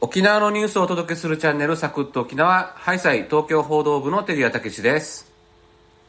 [0.00, 5.30] 沖縄のニュースをお届けするチャンネルサクッと沖縄ハイサイ東京報道部の照屋武史です。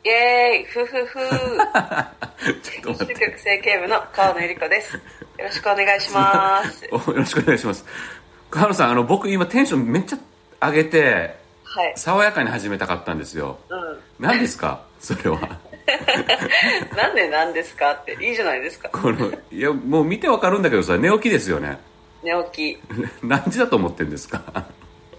[0.06, 1.20] イエーイふふふ
[2.64, 3.14] ちょっと待って。
[3.14, 4.96] 首局整形部の川野ゆり子です。
[4.96, 5.02] よ
[5.40, 6.88] ろしくお願いします。
[6.92, 7.86] およろしくお願いします。
[8.50, 10.18] 川野さんあの僕今テンションめっちゃ
[10.68, 11.36] 上げて
[11.66, 11.94] はい。
[11.98, 13.58] 爽やかに始めたかったんですよ。
[13.70, 14.00] うん。
[14.20, 14.84] 何ですか？
[15.02, 15.38] それは。
[16.96, 18.88] なんでなんですかっていいじゃないですか。
[18.90, 21.78] このいやもう見てわかるんだけどさ寝起きですよね
[22.24, 22.78] 寝起
[23.24, 24.42] 何時だと思ってんですか？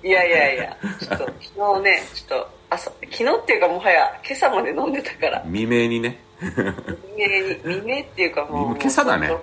[0.02, 5.42] きいやいやいや ちょっと昨日ねちょっと朝昨日っていうかもはや今朝まで飲んでたから。
[5.46, 6.18] 未明にね。
[6.40, 6.60] 未
[7.16, 9.28] 明に未明っていうかもう 今朝だね。
[9.28, 9.40] もう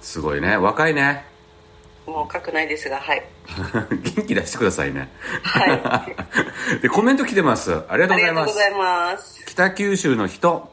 [0.00, 0.56] すごいね。
[0.56, 1.24] 若いね。
[1.30, 1.36] うん
[2.06, 3.22] もう書くないですがはい。
[3.90, 5.08] 元気出してくださいね。
[5.42, 6.06] は
[6.78, 6.80] い。
[6.80, 7.72] でコメント来てます。
[7.88, 8.46] ありがとうごありざいます。
[8.46, 8.70] がとうござい
[9.14, 9.44] ます。
[9.46, 10.70] 北九州の人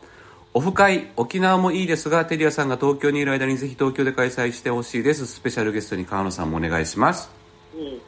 [0.55, 5.25] オフ会沖縄もいいですがテリアさんが東京にいる間にぜひ東京で開催してほしいです。
[5.25, 7.31] スペシャルゲストに川野さんもお願いします。
[7.73, 7.99] うん。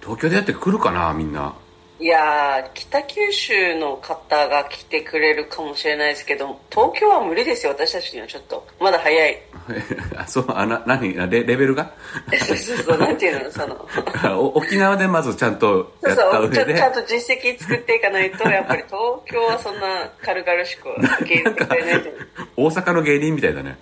[0.00, 1.54] 東京でやってくるかなみんな
[2.00, 8.66] いやー北九州の方が来てくれるかもしれないですけど東京は無理ですよ私たちにはちょっと。
[8.80, 9.38] まだ早い。
[10.16, 11.92] あそうあな何レレベルが？
[12.40, 13.86] そうそうそうなんていうのその。
[14.40, 22.10] お沖縄でまずちゃんとそうやったそうち上でゃちゃんと実績作っていかないとやっぱり東京はそんな軽々しく受け入れてくれないと
[22.56, 23.76] 大阪の芸人みたいだね。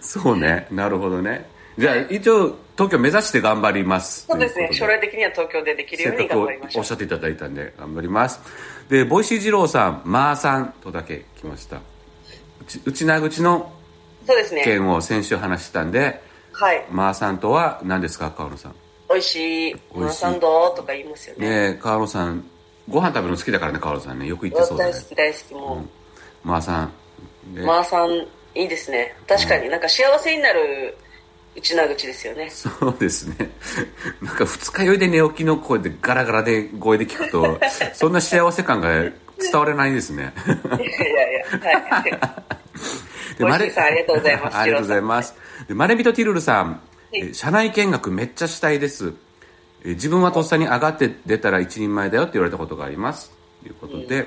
[0.00, 0.66] そうね。
[0.70, 1.44] なるほどね
[1.80, 4.26] じゃあ一応東京目指して頑張ります。
[4.26, 4.68] そうですね。
[4.70, 8.38] 将来的には東京でできるように頑張りましょうおっしゃっていただいたんで頑張ります。
[8.90, 11.80] でボイシー二郎さんまーさんとだけ来ました。
[12.84, 13.72] うちなーぐちの
[14.26, 14.62] そうですね。
[14.62, 16.20] 件を先週話したんで
[16.52, 16.84] はい。
[16.90, 18.74] まーさんとは何ですか川野さん？
[19.08, 19.74] 美味しい。
[19.94, 21.48] マーサンドとか言いますよね。
[21.48, 22.44] ねえ川野さん
[22.90, 24.26] ご飯食べるの好きだからね川野さんね。
[24.26, 24.92] よく言ってそうだね。
[24.92, 25.84] 大好き大好きも
[26.44, 26.92] まーさん
[27.64, 28.10] マーさん
[28.54, 29.16] いいですね。
[29.26, 30.94] 確かになんか幸せになる
[31.60, 32.50] 内名口ですよね。
[32.50, 33.50] そうですね。
[34.22, 37.60] なんか二日酔いで寝起きの声でガラガラで声で聞くと
[37.94, 39.12] そんな幸せ感が伝
[39.54, 40.32] わらないですね。
[40.46, 42.60] いやいやはい
[43.38, 44.56] でボイシーさんありがとうございます。
[44.58, 45.34] ありがとうございます。
[45.68, 46.80] でマレビトティルルさん、
[47.12, 47.18] い。
[47.18, 49.14] え社内見学めっちゃしたいです。
[49.84, 53.32] え自分はとっさにあがって出たら一人前だよって言われたことがあります。
[53.62, 54.26] ということで、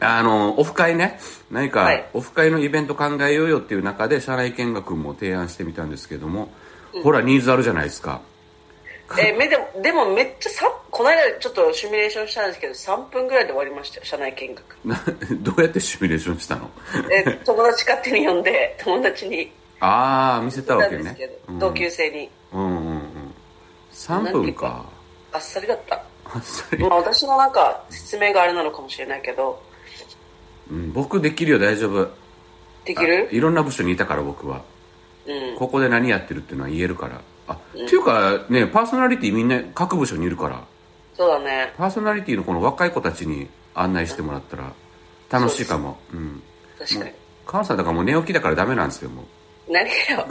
[0.00, 1.18] あのオフ会ね。
[1.50, 2.04] 何かはい。
[2.12, 6.48] オフ会のイベント考えようよっていう中で社内見学も提案してみたんですけども、
[7.02, 8.20] ほらニーズあるじゃないですか。
[9.18, 14.76] えーめでもでもめっちゃさこの間ちょっとシミュレーションしたんですけど3分ぐらいで終わりましたよ社内見学。
[14.84, 15.00] な
[15.42, 16.68] どうやってシミュレーションしたの？
[17.12, 19.52] えー友達勝手に呼んで友達に。
[19.78, 21.16] ああ見せたわけね。
[21.58, 22.28] 同級生に。
[22.52, 23.02] うんうんうん。
[23.92, 24.84] 3分か
[25.32, 26.02] あっさりだった。
[26.24, 26.78] あっさり。
[26.78, 29.62] まあ私のなんか説明があれなのかもしれないけど
[30.70, 32.10] うん僕できるよ大丈夫。
[32.84, 33.28] できる？
[33.32, 34.62] いろんな部署にいたから僕は。
[35.26, 35.58] うん。
[35.58, 37.20] ここで何やってるっていうのは言えるから。
[37.48, 40.64] あ、っていうかねパーソナリティみんな各部署にいるから。
[41.14, 41.72] そうだね。
[41.76, 44.72] パーソナリティのこの若い子たちに案内してもらったら
[45.30, 45.98] 楽しいかも。
[46.12, 46.42] うん。
[46.78, 47.12] 確かに。
[47.46, 49.24] 川野さんだからもう寝起きだからダメなんですよも
[49.68, 50.26] 何かよ。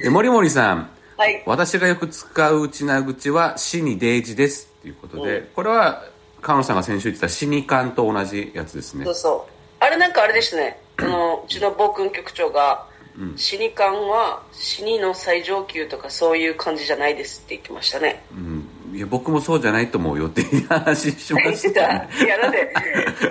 [0.00, 0.90] う で森森さん。
[1.16, 1.42] はい。
[1.46, 5.46] 私がよく使う内名口は死にデイジですっていうことで、うん。
[5.54, 6.04] これは
[6.42, 9.04] 川野さんが先週言ってた死に感と同じやつですね。
[9.04, 9.52] そうそう。
[9.80, 10.78] あれなんかあれでしたね。
[10.98, 12.86] あのうちの暴君局長が
[13.36, 18.24] 死に感は死にの最上級とかそういう感じじゃないですって言ってましたね。
[18.32, 18.68] うん。
[18.94, 21.80] いや僕もそうじゃないと思うよっていう話しましてた、
[22.22, 22.72] いやだって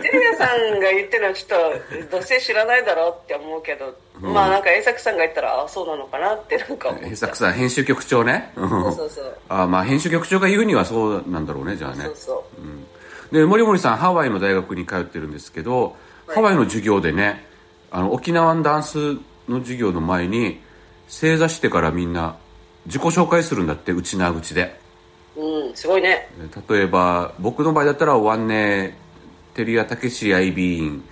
[0.01, 8.51] テレビさんが言ってるのはちょっとどうせ知らないだろうって思うけど、まあなんか栄作さんが言ったらあそうなのかなってなんか思った平作さん編集局長ね。
[8.55, 8.69] うん。
[8.69, 9.37] そうそうそう。
[9.49, 12.05] あまあ編集局長が言うにはそうなんだろうねじゃあね。
[12.05, 12.60] そうそう
[13.31, 15.95] で森森さんハワイの大学に通ってるんですけど、
[16.27, 17.45] ハワイの授業でね
[17.89, 19.15] あの沖縄ダンス
[19.47, 20.59] の授業の前に
[21.07, 22.37] 正座してからみんな
[22.85, 24.79] 自己紹介するんだって内縄口で。
[25.35, 26.29] うんすごいね。
[26.69, 28.97] 例えば僕の場合だったら「ワンネ
[29.53, 31.03] テリアタケシアイビーン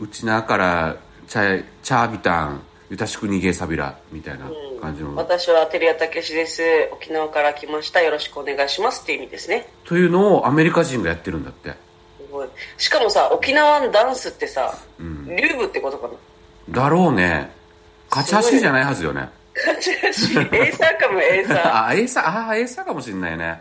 [0.00, 0.96] 内縄から
[1.26, 2.60] チャチャービタン
[2.90, 4.44] ゆたしく逃げさびら」みたいな
[4.80, 6.62] 感じの、私は照屋武史です。
[6.92, 8.02] 沖縄から来ました。
[8.02, 9.68] よろしくお願いしますって意味ですね。
[9.84, 11.70] というのをアメリカ人がやってるんだって。
[11.70, 11.76] す
[12.30, 12.48] ごい。
[12.76, 16.08] しかもさ沖縄ダンスってさ、リューブってことか
[16.68, 16.82] な？
[16.82, 17.50] だろうね。
[18.10, 19.28] 勝ち走りじゃないはずよね。
[19.54, 23.60] 感じらしいエーサーかもエーサ あエーサーあエーサーかもしれないね。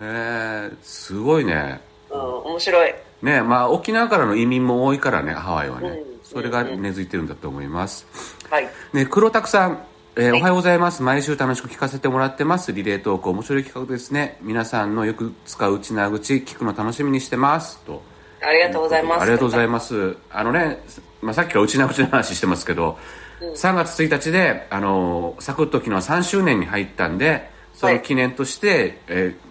[0.00, 1.80] ーへえすごいね。
[2.10, 2.94] うん、うん、面白い。
[3.22, 8.06] ねまあ沖縄からの移民も多いからねハワイはね、うんそれが根付いてるんだと思います、
[8.50, 8.68] はい。
[8.92, 9.86] ね黒拓さん、
[10.16, 10.40] えーはい。
[10.40, 11.02] おはようございます。
[11.02, 12.72] 毎週楽しく聞かせてもらってます。
[12.72, 14.38] リレートーク面白い企画ですね。
[14.40, 17.78] 皆さんのよく使う内縄口聞くの楽しみにしてます。
[17.80, 18.02] と。
[18.42, 19.22] ありがとうございます。
[19.22, 20.16] ありがとうございます。
[20.30, 20.82] あのね、
[21.22, 22.98] まあ、さっきから内縄口の話してますけど
[23.40, 29.45] 3月1日で、あの、サクッと昨日3周年に入ったんで、その記念として、えー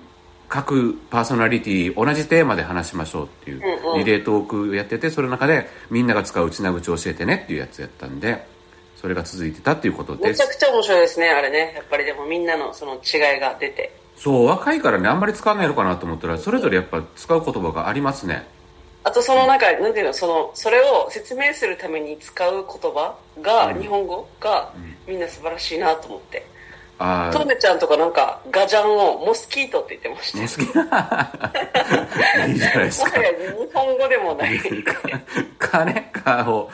[0.55, 8.47] 各パーソナリティ同じテーマで話しましょうっていううんうんリレートークをやっててその中でみんなが使ううちな口を教えてねっていうやつやったんで
[8.95, 11.73] それが続いてたっていうことでめちゃすくちゃ面白いですね、あれね。
[11.75, 13.99] やっぱりでもみんなのその違いが出て。
[14.15, 18.47] そう若いからねあんまり使わないのかなと思ったらそれぞれやっぱ使う言葉がありますね
[19.03, 24.73] あとそのなんか、なんていうの、その、それを説明するために使う言葉が、日本語が、
[25.05, 26.54] みんな素晴らしいなと思って。
[26.97, 30.47] ああトメちゃんとかなんか、ガジャンをモスキートって言ってましたよ。
[30.47, 34.59] 好きいいじゃないですかもはや日本語でもない。
[35.59, 36.69] 金かを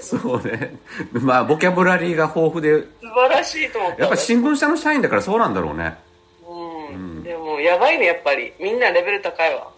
[0.00, 0.76] そうね
[1.12, 4.02] まあボキャブラリーが豊富で素晴らしいと思った。
[4.02, 5.96] やっぱ新聞社の社員だからそうなんだろうね
[6.46, 7.22] うん。
[7.22, 8.52] でも、やばいね、やっぱり。
[8.60, 9.68] みんなレベル高いわ。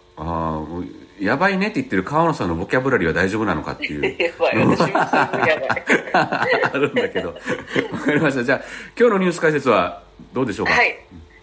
[1.19, 4.57] やばいねって言ってる川野さんのボキャブラリーは大丈夫なのかっていう やばい。
[4.57, 5.83] 私もやばい。
[6.13, 7.29] あるんだけど
[7.91, 8.61] わかりましたじゃあ
[8.97, 10.03] 今日のニュース解説は
[10.33, 10.73] どうでしょうか？
[10.73, 10.97] はい。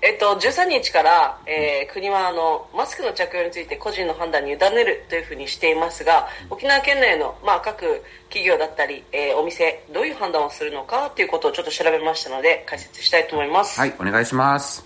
[0.07, 14.85] えっと、13日から、えー国はあのマスクの着用について個人の判断に委ねるというふうにしていますが沖縄県内の、まあ、各企業だったり、えーお店どういう判断をするのかということをちょっと調べましたので解説したいと思います、はい、お願いします。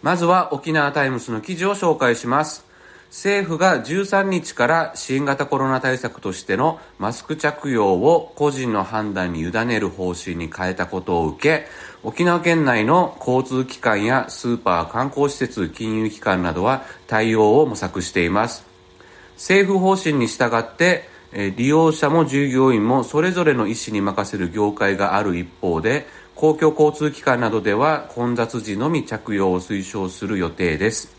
[0.00, 2.64] まずは沖縄タイムスの記事を紹介します。
[3.10, 11.66] 政府が13日から新型コロナ対策としてのマスク着用を個人の判断に委ねる方針に変えたことを受け、
[12.02, 18.66] 沖縄県内の交通機関やスーパー、観光施設、金融機関などは対応を模索しています。
[19.36, 21.08] 政府方針に従って、
[21.56, 31.17] 利用者も従業員もそれぞれの意思に任せる業界がある一方で、公共交通機関などでは混雑時のみ着用を推奨する予定です。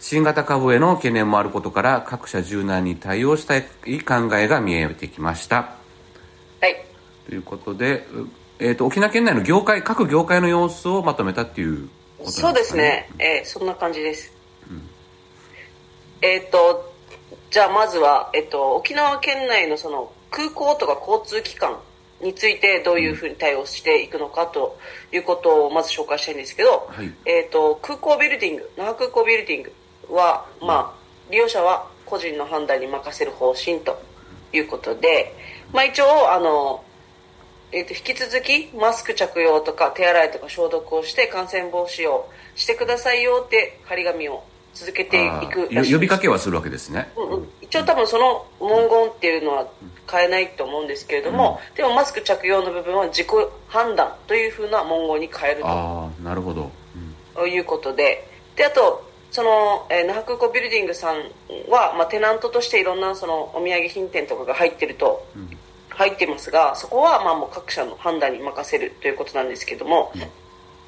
[0.00, 5.76] 新型株への懸念もあることから各社柔軟に対応したい考えが見えてきました。
[6.60, 6.84] はい。
[7.28, 8.26] ということで、う
[8.58, 11.88] えー、と沖縄県内の業界、各業界の様子をまとめたっていう
[12.18, 14.32] ことですかそうですね、えーそんな感じです、
[16.22, 16.92] えっ、と
[17.50, 21.78] じゃあまずは、えっと沖縄県内のその空港とか交通機関
[22.22, 24.78] についてどういうふうに対応していくのかと
[25.12, 27.12] いうことをまず紹介したいんですけど、はい。
[27.26, 29.72] えっと空港ビルディング那覇空港ビルディング
[30.10, 34.00] は、まあ、利用者は個人の判断に任せる方針と
[34.52, 35.34] いうことで、
[35.72, 36.84] まあ、一応あの
[37.72, 44.42] えー、と引き続きマスク着用とか手洗いとか消毒をして感染防止をしてくださいよって張り紙を
[44.74, 47.10] 続けていあく呼びかけは、はするわけですね。
[47.16, 49.68] うんうん、一応多分その文言っていうのは
[50.10, 53.28] 変えないと思うんですけれども、でもマスク着用の部分は自己
[53.68, 56.70] 判断というふうな文言に変えるああ、なるほど。
[56.94, 57.14] うん。
[57.34, 58.26] ということで。
[58.56, 61.16] であとその、えー那覇空港ビルディングさん
[61.68, 65.26] は、まあ、テナントとしていろんなそのお土産品店とかが入ってると、
[65.90, 70.12] 入ってますがそこはまあもう各社の判断に任せるということなんですけども、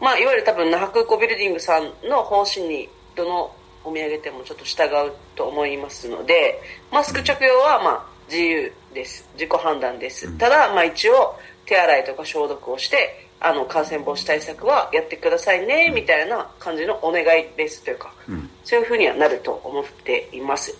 [0.01, 3.55] まあ、いわゆる多分那覇空港ビルディングさんの方針にどの
[3.85, 6.61] お土産店もちょっと従うと思いますので
[6.91, 9.29] マスク着用はまあ自由です。
[9.35, 11.37] 自己判断です、ただまあ一応
[11.67, 18.49] 手洗いとか消毒をしてあの感染防止対策はやってくださいねみたいな感じのお願いですというか、ん。
[18.65, 20.77] そういうふうにはなると思っています。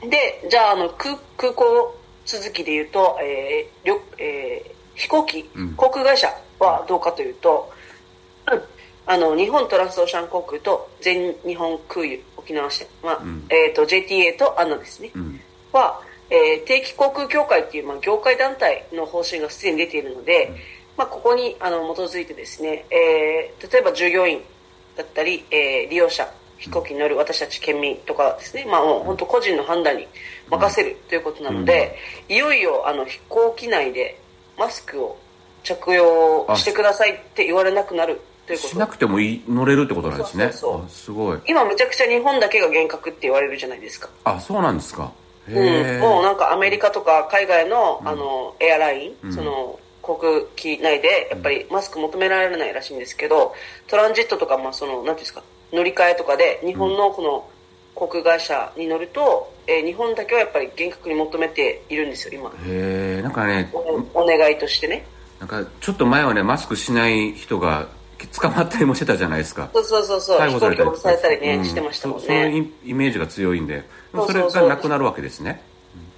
[0.00, 5.74] でじゃああの空空港続きで言うと、えーりょえー飛行機、うん。
[5.74, 6.26] 航空会社
[6.58, 7.70] はどうかというと、
[8.50, 8.62] うん。
[9.08, 13.44] あの日本トランスオーシャン航空と全日本空輸沖縄支店、まあん。
[13.50, 15.40] えー、と JTA と ANA ですね、うん。
[15.72, 16.00] は、
[16.30, 20.50] えー定期航空協会っていう、まあ、業界団体の方針がすでに出ているので、
[20.96, 24.40] まあ、ここにあの基づいてですね、えー例えば従業員
[24.96, 30.06] だったり、えー利用者飛行機に乗る私たち県民とかですね、まあ、もう本当個人の判断に
[30.50, 31.98] 任せるということなので、
[32.28, 34.18] いよいよあの飛行機内で
[34.58, 35.18] マスクを
[35.62, 40.44] 着用してくださいって言われなくなるということしなくてもいい乗れるってことなんですね。
[40.44, 41.38] そうそうそうあすごい。
[41.46, 45.12] 今むちゃくちゃ日本だけが厳格って言われるじゃないですかあ、そうなんですか。
[45.48, 45.98] へうん、え。
[45.98, 53.54] もうなんかアメリカとか海外の,、あのエアライン、んその航空機内でやっぱりマスク求められないらしいんですけど
[53.88, 57.50] トランジットとか、まあ、そのなんていうんですか乗り換えとかで日本のこの
[57.96, 62.50] 航空会社に乗ると、えー日本だけはやっぱり厳格に求めているんですよ今。
[62.50, 63.22] へえ。
[63.22, 65.06] なんかね、おお願いとしてね。
[65.40, 67.88] なんかちょっと前はね、マスクしない人が
[68.38, 69.70] 捕まったりもしてたじゃないですか。
[69.72, 70.38] そうそうそうそう。
[70.38, 71.64] 逮捕されたりされたりね、うん。
[71.64, 73.82] してましたもんそそういうねイイメージが強いんで、
[74.14, 75.62] それがなくなるわけですね。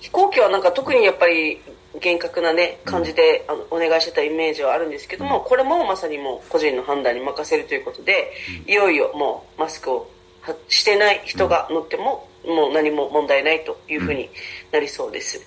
[0.01, 1.61] 飛行機はなんか特にやっぱり
[1.99, 8.33] 厳格なね感じで、あのお願いしてたイメージはあるんですけども、これもまさにもう個人の判断に任せるということで、
[8.67, 14.29] いよいよもうマスクをはしてない人が乗っても、もう何も問題ないというふうに
[14.73, 15.41] なりそうです、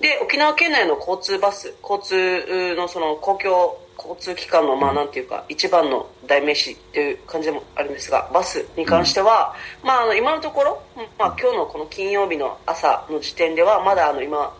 [0.00, 9.54] で沖縄県内の交通バス交通のその公共交通機関のまあなんていうか一番の代名詞っていう感じでもあるんですがバスに関しては、
[9.84, 10.82] まあ、あの今のところ、
[11.18, 14.54] まあ、今日のこの金曜日の朝の時点ではまだあの今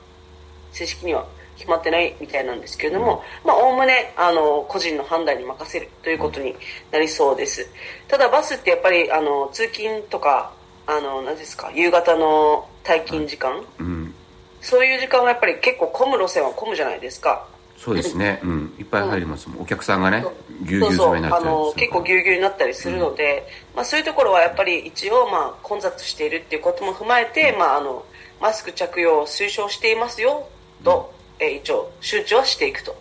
[0.73, 1.27] 正式には
[1.57, 6.55] 決まってないみたいなんですけれども、まあ、おおむね、あの、個人の判断に任せるということに
[6.91, 7.69] なりそうです。
[8.09, 10.53] ただ、バスってやっぱり、あの、通勤とか、
[10.87, 14.15] あの、何ですか、夕方の退勤時間、うん、
[14.61, 17.47] そういう時間はやっぱり結構混む路線は混むじゃないですか。
[17.77, 20.25] そうですね、うん、いっぱい入りますもん、お客さんがね、
[20.63, 21.75] ぎゅうぎゅう詰めになっちゃう。
[21.75, 28.05] 結構ぎゅうぎゅうになったりするので、うん、まあ、そういうところはやっぱり一応、まあ、混雑しているっていうことも踏まえて、うん、まあ、あの
[28.41, 30.49] マスク着用を推奨していますよ
[30.85, 32.97] と、えー、一応周知はしていくと、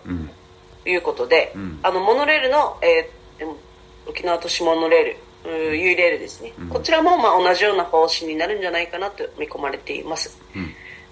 [0.85, 10.39] いうことで、あのモノレールの、えー、沖縄都市モノレールユイレールですね、こちらもまあ同じような方針になるんじゃないかなと見込まれています。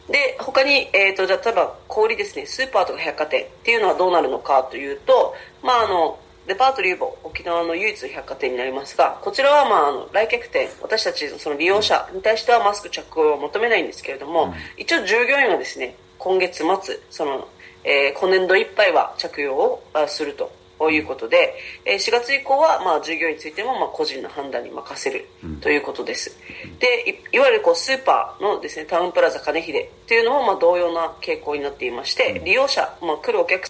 [0.09, 2.45] で他に、えーと、じゃ例えば小売ですね。
[2.45, 17.47] スーパーとか百貨店っていうのはどうなるのかというと、まあ、あのデパートリューボ沖縄の唯一の百貨店になりますがこちらは、まあ、あの来客店私たちその利用者に対してはマスク着用を求めないんですけれども、うん、一応従業員はですね今月末その、
[17.83, 25.27] えー、今年度いっぱいは着用をするとということで、え4月以降は、まあ、従業員についても、まあ、個人の判断に任せる
[25.59, 26.37] ということです。
[26.79, 33.69] で、いわゆるこうスーパーのですね、タウンプラザ金秀っていうのも、まあ、同様な傾向になっていまして、利用者、まあ、来るお客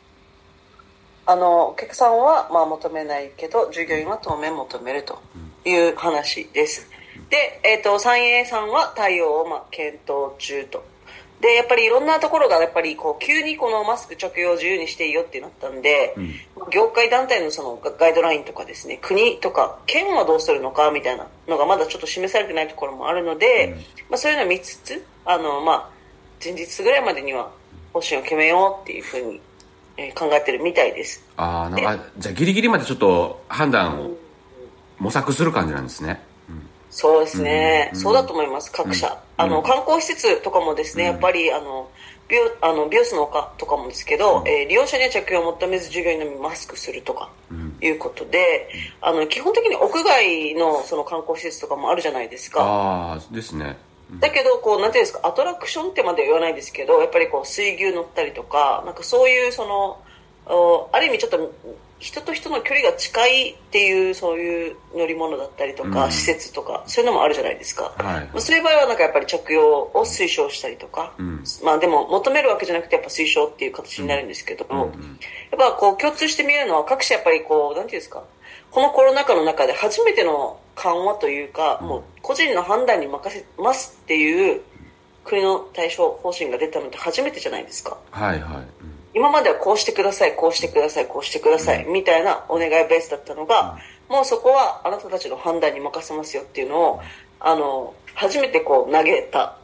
[1.25, 5.19] あの、お客さんは、まあ、求めないけど、従業員は当面求めると
[5.65, 6.89] いう話です。
[7.29, 10.83] で、えっ、ー、と、三栄さんは対応を、まあ、検討中と
[11.41, 16.33] でやっぱりいろんなところがやっぱりこう急にこのマスク着用を自由にしていいよってなったんで、うん、
[16.71, 23.81] 業界団体のそのガイドラインとかですね国とか県はどうするのかみたいなのがまだちょっと示されてないところもあるので、うん、ま
[24.15, 25.89] あ、そういうのを見つつあの、まあ、
[26.43, 27.51] 前日ぐらいまでには
[27.93, 29.41] 方針を決めようっていうふうに、
[29.97, 31.25] え考えてるみたいです。
[31.35, 34.11] ああじゃあギリギリまでちょっと判断を
[34.99, 36.21] 模索する感じなんですね、
[36.89, 41.89] そうですね、うん、そうだと思います各社、うん、あの観光施設とかもですね、やっぱりあの
[42.27, 47.29] 美容あの美容室の丘とかもですけど、うん、えー、利用者には着用を求めず従業員のみマスクするとか、
[47.81, 48.69] いうことで、
[49.01, 52.61] あの基本的に屋外のその観光施設とかもあるじゃないですか。
[52.61, 53.77] ああですね。
[54.19, 61.53] だけどこうなんていうんですかアトラクションってまでは言わないですけどやっぱりこう水牛乗ったりとかなんかそういうそのある意味ちょっと
[61.99, 74.99] 人と人の距離が近いっていうそういう乗り物だったりとか、うん、施設とかそういうのもあるじゃないですか、はい、そういう場合はなんかやっぱり着用を推奨したりとか、うん、まあでも求めるわけじゃなくてやっぱ推奨っていう形になるんですけども、うん、やっ
[75.57, 78.23] ぱこう共通して見えるのは各社やっぱりこうなんていうんですか
[78.71, 84.61] このコロナ禍の中で初めての緩和というか、もう個人の判断に任せますっていう
[85.25, 87.97] 国の対処方針が出たのって初めてじゃないですか。
[88.11, 88.78] はいはい。
[89.19, 97.01] 今まではこうしてください、こうしてください、こうしてください、みたいなお願いベースだったのが、もうそこはあなたたちの判断に任せますよっていうのを、
[97.41, 99.57] あの、初めてこう投げた、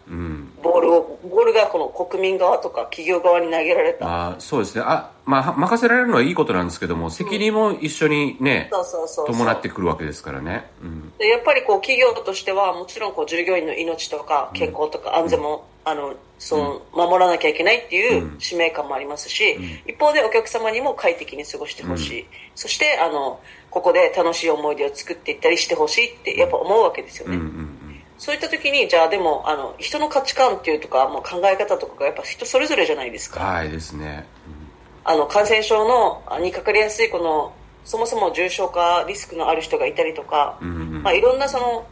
[0.61, 4.05] ボールを、ボールがこの国民側とか企業側に投げられた。
[4.05, 4.83] まあ、そうですね。
[4.85, 10.69] あ、まあ、任せられるのはいいことなんですけども、責任も一緒にね、そうそうそう伴ってくるわけですからね。
[10.83, 22.25] うん、でやっぱりこう企業としては、もちろんこう従業員の命とか健康とか安全も、うん、あの、その、守らなきゃいけないっていう使命感もありますし、うん、一方でお客様にも快適に過ごしてほしい。
[22.55, 23.39] そして、あの、
[23.69, 27.35] ここで楽しい思い出を作っていったりしてほしいってやっぱ思うわけですよね。
[27.35, 27.75] うんうんうん
[28.17, 33.41] そういった時にじゃあでもあの人の価値観っていうとか、まあ、考え方とかがやっぱ人それぞれじゃないですか。
[33.41, 34.25] はいですね。
[35.05, 41.85] うん、あの感染症のにかかりやすいこのそもそも重症化リスクのある人がいたりとか、うんうん、まあ、いろんなその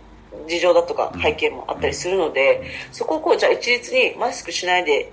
[0.47, 5.11] 事情だとか背景もあったりするので、そこをこうじゃあ一律にマスクしないで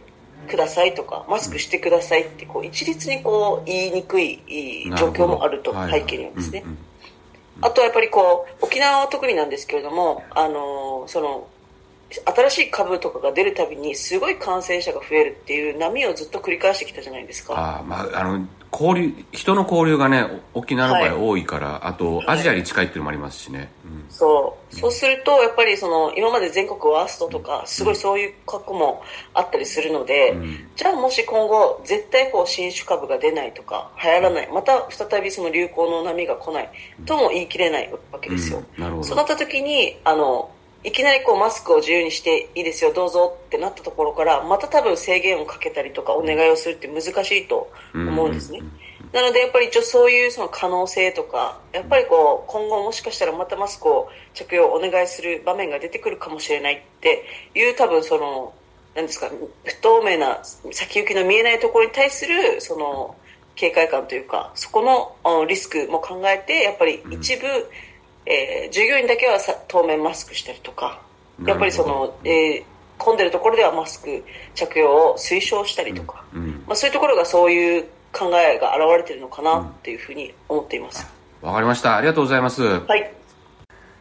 [0.49, 4.41] くださいとかマスクしてくださいってこう一律にこう言いにくい
[4.97, 6.65] 状況もあると背景にはですね。
[7.63, 11.47] あとはやっぱりこう沖縄は特になんですけれどもあのその
[12.11, 17.79] 新しい株とかが出るたびにすごい感染者が増えるっていう波をずっと繰り返してきたじゃないですか。
[17.79, 24.75] あ、まあ、あの交流人の交流がね沖縄の場合多いから、はい、あとアジアに近いっていうのもありますしね、うん、そう。
[24.75, 29.03] そうするとやっぱりその今まで全国ワーストとかすごいそういう過去も
[29.35, 36.71] あったりするので、うん、じゃあもし今後絶対こう新種株が出ないとか流行らないまた再びその流行の波が来ない
[37.07, 39.07] とも言い切れないわけですよ、うん、なるほど。
[39.09, 40.51] そうなった時にあの
[40.83, 48.61] いきなりこうマスクを自由にしていいですよどうぞってなったところからまた多分制限をかけたりとかお願いをするって難しいと思うんですね、
[49.13, 58.55] なのでやっぱり一応そういうその可能性とかやっぱりこう今後もしかしたらまたマスクを着用お願いする場面が出てくるかもしれないっていう多分その
[58.95, 59.31] なんですか
[59.65, 60.41] 不透明な
[60.73, 63.17] 先行きの見えないところに対するその
[63.55, 67.47] 警戒感というかそこのあリスクも考えてやっぱり一部、
[68.27, 71.01] えー従業員だけはさ当面マスクしたりとか
[71.45, 72.65] やっぱりその、えー
[73.01, 74.23] 混んでるところではマスク
[74.55, 81.07] 着用を推奨したりとか、うんまあ、そういうところがそういう考えが現れてるのかなっていうふうに思っています、
[81.41, 81.97] わかりました。
[81.97, 82.63] ありがとうございます。
[82.63, 83.13] はい。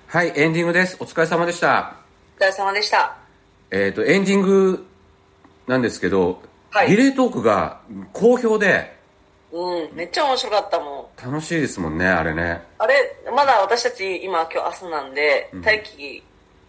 [0.07, 0.97] はいエンディングです。
[0.99, 1.95] お疲れ様でした。
[2.37, 3.15] お疲れ様でした。
[3.71, 4.85] えっ、とエンディング
[5.67, 6.89] なんですけど、はい。
[6.89, 7.79] リレートークが
[8.11, 8.98] 好評で
[9.51, 11.31] うんめっちゃ面白かったもん。
[11.31, 12.61] 楽しいですもんねあれね。
[12.77, 12.93] あれ
[13.35, 16.23] まだ私たち今今日朝なんで待機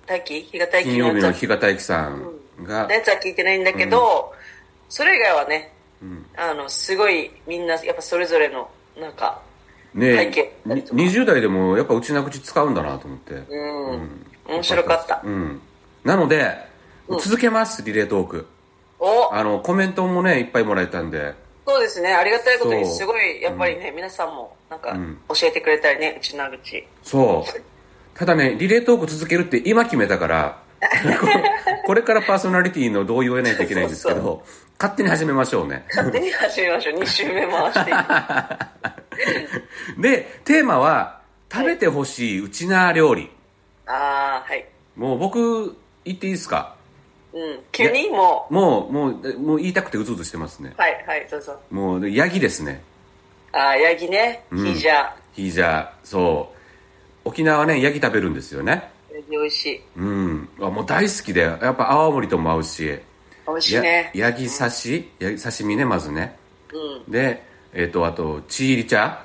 [0.08, 0.42] 待機？
[0.42, 4.32] 日が待機金曜日の日が大樹さんが、のやつは聞いてないんだけど、
[4.88, 5.72] それ以外はね、
[6.37, 8.68] あのすごいみんなやっぱそれぞれの
[8.99, 9.40] なんか
[9.94, 13.34] ね背景に20代でもやっぱうちな口使うんだなと思って。
[13.34, 15.20] うん、面白かった。
[15.22, 15.60] うん。
[16.02, 16.56] なので、
[17.20, 18.46] 続けますリレートーク。
[18.99, 19.32] お。
[19.32, 21.34] あのコメントもねいっぱいもらえたんで
[21.70, 22.12] そうですね。
[22.12, 22.94] ありがたいことにそう。
[22.96, 25.18] すごいやっぱりね、皆さんもなんかん。
[25.28, 26.86] 教えてくれたりねうちの口。
[27.02, 27.62] そう。
[28.18, 30.58] ただねリレートーク続けるって今決めたから
[31.86, 34.48] これからパーソナリティの同意を得ないといけないんですけどそう
[34.78, 35.84] 勝手に始めましょうね。
[35.88, 36.98] 勝手に始めましょう。
[37.00, 37.92] 2周目回して
[39.98, 41.20] でテーマは
[41.52, 43.30] 食べてほしいウチナー料理
[43.86, 44.66] ああはい。
[44.96, 46.76] もう僕言っていいですか？
[47.32, 47.60] うん。
[47.72, 50.75] 急にももうもうもう言いたくてうずうずしてますね。
[50.76, 51.58] うはいはいどうぞ。
[51.70, 52.82] もうヤギですね。
[53.52, 54.44] ああヤギね。
[54.50, 54.64] うん。
[54.64, 55.10] ヒージャー。
[55.32, 55.88] ヒージャー。
[56.04, 57.28] そう。
[57.28, 58.90] 沖縄はねヤギ食べるんですよね。
[59.12, 59.80] ヤギ美味しい。
[59.96, 60.49] うん。
[60.60, 61.40] あもう大好きで。
[61.40, 62.99] やっぱ泡盛とも合うし。
[63.46, 65.08] 美味しいやねヤギ刺し？
[65.18, 66.38] ヤギ刺身ねまずね。
[66.72, 67.12] うん。
[67.12, 69.25] でえっ、とあとチーリ茶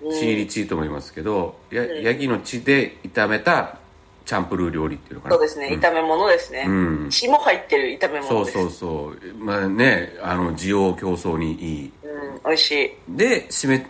[0.00, 3.78] チーリチーとも言いますけどやヤギの血で炒めた
[4.26, 5.34] チャンプルー料理っていうのかな。
[5.36, 7.08] そうですね、炒め物ですね、うん。
[7.10, 8.52] 血も入ってる炒め物です。
[8.52, 9.34] そうそうそう。
[9.38, 11.92] まあねあの需要競争にいい。
[12.02, 13.16] うん美味しい。
[13.16, 13.86] で締め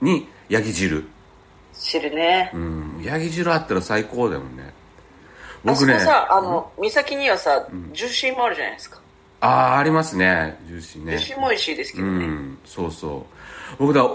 [0.00, 1.04] にヤギ汁。
[1.74, 3.00] 汁ね、うん。
[3.02, 4.72] ヤギ汁あったら最高だもんね。
[5.64, 9.00] 僕ねあそこさあの岬にはさジューシーもあるじゃないですか。
[9.40, 10.56] ああありますね。
[10.66, 11.18] ジューシーね。
[11.18, 12.58] ジューシーも美味しいですけうどね、ん。
[12.64, 13.26] そうそ
[13.72, 13.76] う。
[13.78, 14.08] 僕だ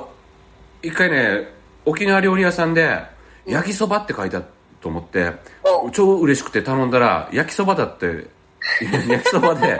[0.82, 1.50] 一回ね
[1.84, 3.00] 沖縄料理屋さんで
[3.46, 4.50] 焼きそばって書いてあった
[4.86, 5.34] と思って、
[5.84, 8.28] お超嬉しくて頼んだら焼きそばだって
[9.10, 9.80] 焼きそばで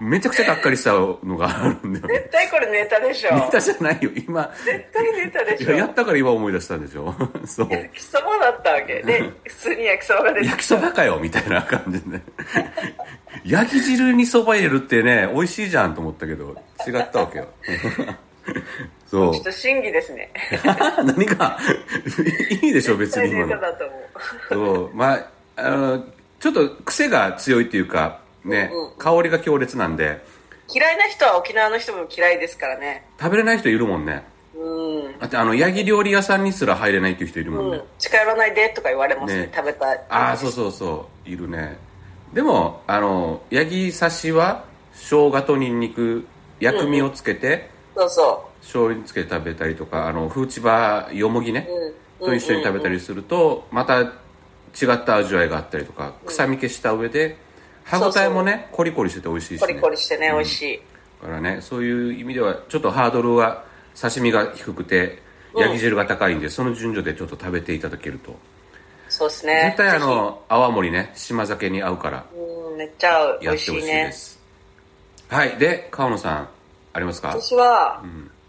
[0.00, 2.14] めちゃくちゃがっかりしたのがあるんだよね。
[2.14, 3.34] 絶対これネタでしょ。
[3.34, 4.10] ネタじゃないよ。
[4.14, 5.72] 今絶対ネタでしょ。
[5.72, 7.12] やったから今思い出したんでしょ。
[7.44, 7.68] そう。
[7.72, 9.02] 焼きそばだったわけ。
[9.02, 12.20] で普通に焼きそばが出て焼きそばかよみたいな感じで
[13.44, 16.54] 焼き汁にそば入れるってね美味しいじゃんと思ったけど
[16.86, 17.48] 違ったわけよ
[19.06, 19.34] そう。
[19.34, 20.30] ちょっと審議ですね。
[21.04, 21.58] 何か。
[22.62, 23.56] いいでしょ別に今の。
[24.48, 24.90] そう。
[24.94, 26.04] まああの
[26.38, 30.20] ちょっと癖が強いっていうかね、香りが強烈なんで。
[30.72, 33.06] 嫌いな人は沖縄の人も嫌いですからね。
[33.20, 34.24] 食べれない人いるもんね。
[34.54, 35.18] うん。
[35.18, 39.52] だってあのヤギ料理屋さんにすら入れないっていう人いるもんね、うん、近寄らないでとか言われますねね。
[39.54, 40.00] 食べたい。
[40.08, 41.28] ああそうそうそう。
[41.28, 41.76] いるね。
[42.32, 46.26] でもあのヤギ刺しは生姜とニンニク
[46.60, 51.66] 薬味をつけて、そうそ醤油につけて食べたりとかあのフーチバーよもぎね、
[52.20, 54.08] う、うん、と一緒に食べたりするとまた違
[54.92, 57.36] った味わいがあったりとか臭み消した上で
[57.84, 60.80] 歯ごたえもねコリコリしてて美味しいしコねリコリしてね、美味しい。
[61.22, 63.64] だからねそういう意味ではちょっとハードルは
[63.98, 65.22] 刺身が低くて
[65.56, 68.36] ヤギ汁が高いんで、その順序でちょっと食べていただけると。
[69.08, 69.74] そうですね。
[69.76, 73.38] 絶対あの泡盛ね島酒に合うからうんめっちゃ合う。
[73.40, 74.40] 美やってほしいです。
[75.28, 75.56] はい。
[75.56, 76.48] で川野さん
[76.96, 77.28] ありますか？
[77.28, 78.02] 私は、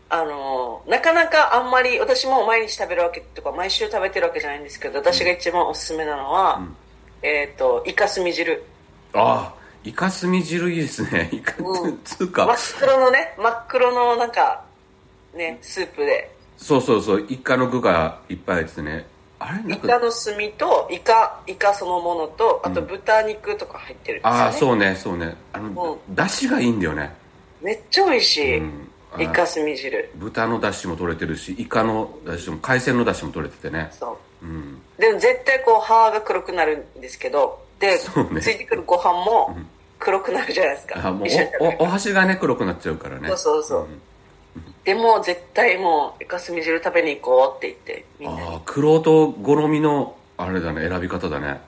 [0.10, 6.66] あのなかなかあんまり私も毎日食べるわけとか毎週食べてるわけじゃないんですけど私が一番おすすめなのは、
[7.22, 8.64] えっ、とイカスミ汁。
[9.14, 11.30] ああイカスミ汁いいですね。
[11.34, 12.00] イカ、うん。
[12.06, 12.46] つうか。
[12.46, 14.64] 真っ黒のね真っ黒のなんか
[15.34, 16.32] ねスープで。
[16.58, 19.06] そうそうそうイカの具がいっぱい入っててね。
[19.40, 19.76] あれ？
[19.76, 24.40] イカの炭とイカイカそのものとあと豚肉とか入ってるんですよ、ね。
[24.40, 25.36] ああそうねそうね。
[25.54, 27.14] あの、出汁がいいんだよね
[27.62, 28.88] めっちゃ美味しい、うん。
[29.14, 30.10] あイカスミ汁。
[30.16, 33.90] 豚の出汁も取れてるしイカの出汁も海鮮の出汁も取れててね。
[33.92, 34.46] そう。
[34.46, 34.82] うん。
[34.98, 38.00] でも絶対こう歯が黒くなるんですけどで、
[38.32, 38.42] ね。
[38.42, 39.58] ついてくるご飯も
[40.00, 41.78] 黒くなるじゃないですか、う一緒に食べる。
[41.80, 43.28] おおお箸がね黒くなっちゃうからね。
[43.30, 43.88] そうそうそう、
[44.84, 51.62] でも絶対もうイカスミ汁食べに行こうって言ってみんなああクロート好みのあれだね選び方だね。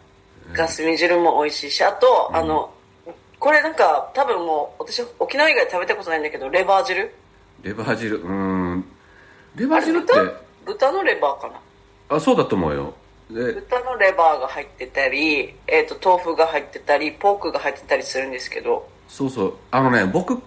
[0.51, 2.71] イカスミ汁も美味しいしあと、あの
[3.39, 7.09] これなんか多分もう私沖縄以外食べたことないんだけどレバー汁？
[7.63, 8.17] レバー汁？
[8.17, 8.85] うーん。
[9.55, 10.41] レバー汁って豚？
[10.65, 12.17] 豚のレバーかな？
[12.17, 12.93] あそうだと思うよ。
[13.31, 18.89] で豚のレバーが入ってたり、えー、と豆腐が入ってたりポークが入ってたりするんですけど。
[19.07, 19.53] そうそう。
[19.71, 20.41] あのね僕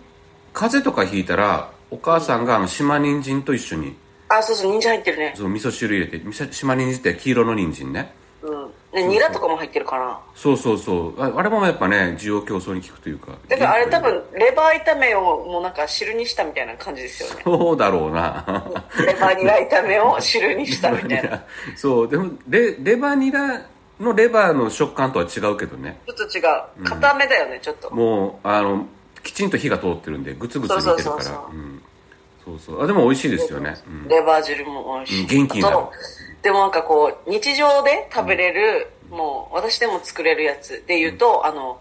[0.53, 3.97] 風邪とかひいたらお母さんがあの島人参と一緒に。
[4.29, 5.33] あそうそう人参入ってるね。
[5.35, 8.13] その味噌汁入れて島人参って黄色の人参ね。
[8.43, 10.21] うんねニラとかも入ってるかな。
[10.35, 11.23] そうそうそう。
[11.23, 13.33] ああれもやっぱね需要競争に効くというか。
[13.49, 17.43] だからあれ多分レバー炒めをもうなんか汁にしたみたいな感じですよね。
[17.45, 18.45] そうだろうな。
[19.07, 21.43] レバーニラ炒めを汁にしたみたいな。
[21.77, 23.63] そうでもレレバニラ
[23.99, 26.01] のレバーの食感とは違うけどね。
[26.07, 26.85] ちょっと違う。
[26.85, 27.95] 固めだよね、ちょっと。
[27.95, 28.87] もうあの
[29.23, 31.23] きちんと火が通ってるんでグツグツ煮てるからそうそう。
[31.23, 31.83] そうそううん。
[32.45, 32.85] そうそう。
[32.85, 34.09] あでも美味しいですよね、うん。
[34.09, 35.77] レバー汁も美味しい、うん元気になる
[36.43, 41.81] でもなんかこう日常で食べれる、もう私でも作れるやつで言うと、あの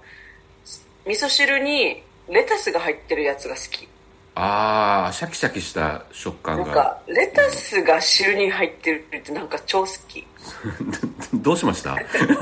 [1.05, 3.87] 味噌汁にレタスが入ってるやつが好き。
[4.33, 6.65] ああシャキシャキした食感が。
[6.65, 10.25] なんかレタスが汁に入ってるってなんか超好き。
[11.33, 11.95] どうしました？
[11.95, 12.37] なんていう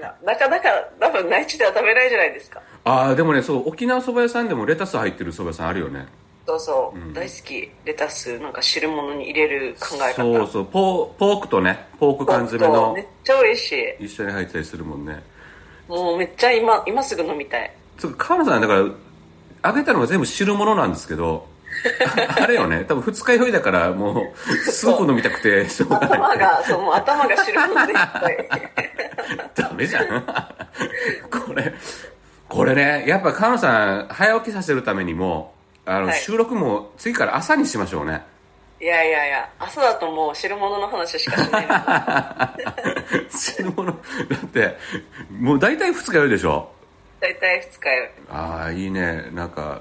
[0.00, 0.68] かなかなか
[1.00, 2.60] 多分内地では食べないじゃないですか。
[2.84, 6.06] ああでもねそう沖縄そば屋さんでもレタス入ってるそば屋さんあるよね
[6.46, 6.60] そう。
[6.60, 7.70] そう、大好き。
[7.84, 10.22] レタスなんか汁物に入れる考え方。
[10.22, 10.66] そうそう。
[10.66, 14.04] ポーポークとねポーク缶詰のめっちゃ美味しい。
[14.06, 15.22] 一緒に入ってたりするもんね。
[15.88, 17.72] もうめっちゃ今今すぐ飲みたい。
[17.98, 21.46] そう川野さんだから揚げたのが全部汁物なんですけど
[22.40, 22.84] あれよね。
[22.86, 26.08] 多分二日酔いだからもうスープ飲みたくてしょうがない。
[26.08, 28.48] 頭がそうもう頭が汁物でいっぱい。
[29.54, 30.24] ダメじゃん。
[31.30, 31.72] これ
[32.48, 36.20] これねやっぱ川野さん早起きさせるためにもあの、はい。
[36.20, 38.22] 収録も次から朝にしましょうね。
[38.80, 41.66] いやいやいや朝だともう汁物の話しかしない。
[43.30, 43.96] 汁物だ
[44.44, 44.76] って
[45.38, 46.68] もう大体二日酔いでしょ？
[47.20, 48.08] 大体二日酔い。
[48.28, 49.28] ああいいね。
[49.32, 49.80] なんか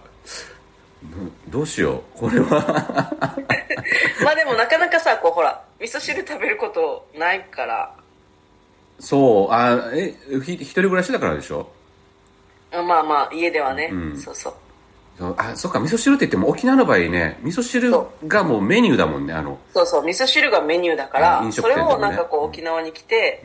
[1.49, 2.19] どどうしよう。
[2.19, 2.59] これは。
[4.23, 7.91] まあでもなかなかさこうほら味噌汁食べることないから。
[8.99, 9.51] そう。
[9.51, 10.13] あえ
[10.45, 11.67] ひ一人暮らしだからでしょ？
[12.71, 14.17] まあまあ家ではね、うん。
[14.17, 14.53] そうそう
[15.19, 17.91] あそっか味噌汁って言っても沖縄の場合ね味噌汁
[18.27, 19.59] がもうメニューだもんねあの。
[19.73, 23.43] そうそう味噌汁がメニューだから、うん飲食それをなんかこう沖縄に来て、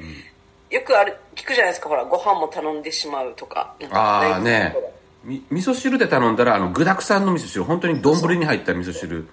[0.70, 4.74] よくある聞くじゃないですかほらご飯も頼んでしまうとかああね。
[5.24, 9.26] み味噌汁で頼んだらあの具沢山の味噌汁本当に丼に入った味噌汁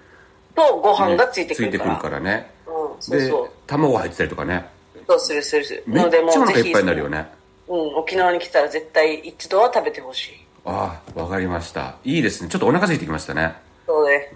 [0.54, 2.50] とご飯がついてくるから,、ついてくるからね。
[2.66, 3.50] うん、そうでそう。
[3.66, 4.66] 卵入ってたりとかね。
[5.06, 5.84] そうするするする。
[5.86, 7.28] めっちゃお腹いっぱいになるよね。
[7.68, 11.96] うん沖縄に来たら絶対一度は食べてほしいああわかりました。
[12.04, 12.48] いいですね。
[12.48, 13.54] ちょっとお腹空いてきましたね。
[13.86, 14.32] そうね、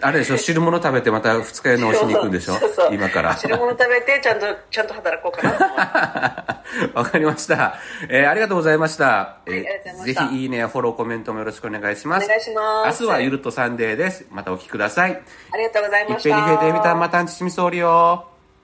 [0.00, 2.54] あれでしょ汁物食べてまた二日酔い直しに行くんでしょ？
[2.74, 3.36] そう今から。
[3.36, 6.62] 汁物食べてちゃんとちゃんと働こうかな
[6.94, 7.74] わかりました、
[8.08, 12.24] えーありがとうございました、えーぜひいいねやフォローコメントもよろしくお願いします。
[12.24, 13.02] お願いします。
[13.02, 14.24] 明日はゆるっとサンデーです。
[14.30, 15.20] またお聞きください。
[15.52, 16.34] ありがとうございいっました。
[16.34, 18.24] ぺんに増えてみたまたんちちみそうりよ